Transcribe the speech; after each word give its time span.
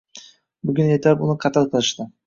Bugun 0.69 0.89
ertalab 0.95 1.23
uni 1.29 1.39
qatl 1.47 1.73
qilishdi 1.77 2.13